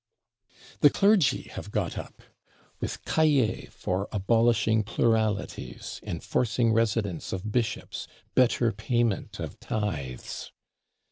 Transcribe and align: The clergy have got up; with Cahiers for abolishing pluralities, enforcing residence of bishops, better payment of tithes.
The 0.79 0.89
clergy 0.89 1.43
have 1.53 1.69
got 1.69 1.95
up; 1.95 2.23
with 2.79 3.05
Cahiers 3.05 3.69
for 3.69 4.07
abolishing 4.11 4.81
pluralities, 4.81 5.99
enforcing 6.01 6.73
residence 6.73 7.31
of 7.31 7.51
bishops, 7.51 8.07
better 8.33 8.71
payment 8.71 9.39
of 9.39 9.59
tithes. 9.59 10.51